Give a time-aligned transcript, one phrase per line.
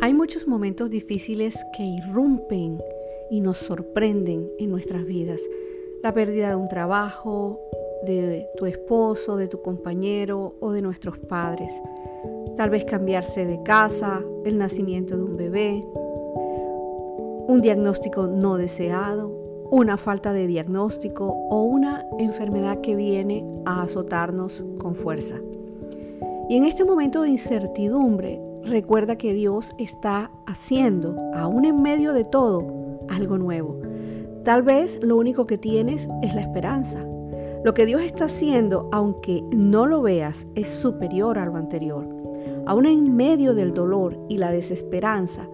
[0.00, 2.78] Hay muchos momentos difíciles que irrumpen
[3.30, 5.42] y nos sorprenden en nuestras vidas.
[6.04, 7.58] La pérdida de un trabajo,
[8.06, 11.82] de tu esposo, de tu compañero o de nuestros padres.
[12.56, 15.84] Tal vez cambiarse de casa, el nacimiento de un bebé,
[17.48, 19.32] un diagnóstico no deseado,
[19.72, 25.40] una falta de diagnóstico o una enfermedad que viene a azotarnos con fuerza.
[26.48, 32.24] Y en este momento de incertidumbre, recuerda que Dios está haciendo, aún en medio de
[32.24, 33.80] todo, algo nuevo.
[34.44, 37.04] Tal vez lo único que tienes es la esperanza.
[37.64, 42.06] Lo que Dios está haciendo, aunque no lo veas, es superior a lo anterior.
[42.66, 45.48] Aún en medio del dolor y la desesperanza,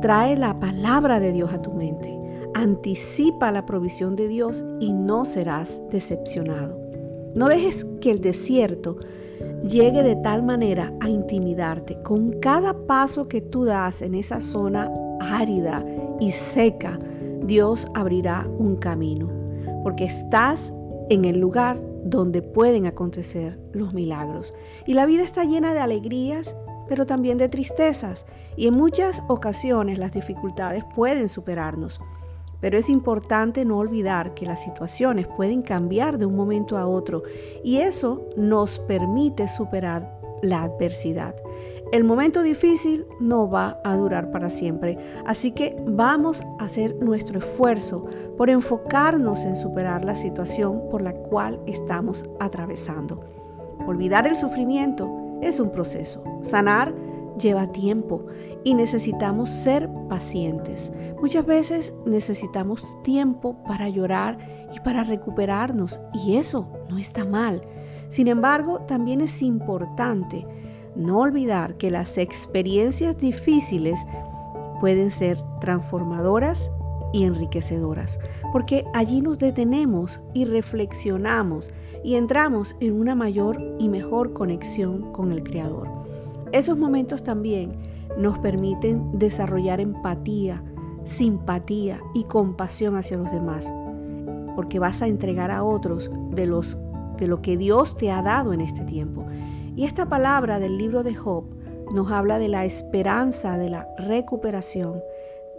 [0.00, 2.16] trae la palabra de Dios a tu mente.
[2.54, 6.78] Anticipa la provisión de Dios y no serás decepcionado.
[7.34, 8.96] No dejes que el desierto
[9.66, 12.00] llegue de tal manera a intimidarte.
[12.02, 15.84] Con cada paso que tú das en esa zona árida
[16.20, 16.98] y seca,
[17.42, 19.28] Dios abrirá un camino,
[19.82, 20.72] porque estás
[21.08, 24.54] en el lugar donde pueden acontecer los milagros.
[24.86, 26.54] Y la vida está llena de alegrías,
[26.88, 32.00] pero también de tristezas, y en muchas ocasiones las dificultades pueden superarnos.
[32.60, 37.22] Pero es importante no olvidar que las situaciones pueden cambiar de un momento a otro
[37.62, 41.34] y eso nos permite superar la adversidad.
[41.90, 47.38] El momento difícil no va a durar para siempre, así que vamos a hacer nuestro
[47.38, 48.04] esfuerzo
[48.36, 53.22] por enfocarnos en superar la situación por la cual estamos atravesando.
[53.86, 56.22] Olvidar el sufrimiento es un proceso.
[56.42, 56.92] Sanar
[57.38, 58.26] lleva tiempo
[58.64, 60.92] y necesitamos ser pacientes.
[61.20, 64.38] Muchas veces necesitamos tiempo para llorar
[64.74, 67.62] y para recuperarnos y eso no está mal.
[68.10, 70.46] Sin embargo, también es importante
[70.96, 74.00] no olvidar que las experiencias difíciles
[74.80, 76.70] pueden ser transformadoras
[77.12, 78.18] y enriquecedoras,
[78.52, 81.70] porque allí nos detenemos y reflexionamos
[82.04, 85.88] y entramos en una mayor y mejor conexión con el Creador.
[86.52, 87.72] Esos momentos también
[88.16, 90.62] nos permiten desarrollar empatía,
[91.04, 93.72] simpatía y compasión hacia los demás,
[94.56, 96.76] porque vas a entregar a otros de, los,
[97.18, 99.26] de lo que Dios te ha dado en este tiempo.
[99.76, 101.44] Y esta palabra del libro de Job
[101.92, 105.00] nos habla de la esperanza, de la recuperación,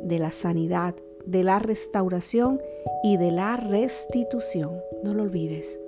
[0.02, 0.96] de la sanidad,
[1.26, 2.60] de la restauración
[3.04, 4.72] y de la restitución.
[5.04, 5.80] No lo olvides.